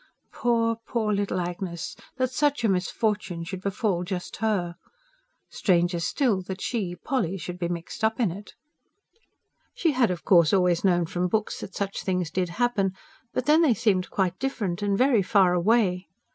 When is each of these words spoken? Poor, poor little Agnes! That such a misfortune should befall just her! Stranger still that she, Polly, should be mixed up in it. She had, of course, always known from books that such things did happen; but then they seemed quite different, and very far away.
Poor, 0.33 0.77
poor 0.87 1.13
little 1.13 1.39
Agnes! 1.39 1.95
That 2.17 2.31
such 2.31 2.63
a 2.63 2.67
misfortune 2.67 3.43
should 3.43 3.61
befall 3.61 4.03
just 4.03 4.37
her! 4.37 4.73
Stranger 5.47 5.99
still 5.99 6.41
that 6.41 6.59
she, 6.59 6.95
Polly, 6.95 7.37
should 7.37 7.59
be 7.59 7.67
mixed 7.67 8.03
up 8.03 8.19
in 8.19 8.31
it. 8.31 8.55
She 9.75 9.91
had, 9.91 10.09
of 10.09 10.23
course, 10.25 10.53
always 10.53 10.83
known 10.83 11.05
from 11.05 11.27
books 11.27 11.59
that 11.59 11.75
such 11.75 12.01
things 12.01 12.31
did 12.31 12.49
happen; 12.49 12.93
but 13.31 13.45
then 13.45 13.61
they 13.61 13.75
seemed 13.75 14.09
quite 14.09 14.39
different, 14.39 14.81
and 14.81 14.97
very 14.97 15.21
far 15.21 15.53
away. 15.53 16.07